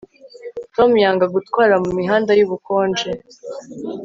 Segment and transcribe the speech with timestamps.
[0.75, 3.09] Tom yanga gutwara mumihanda yubukonje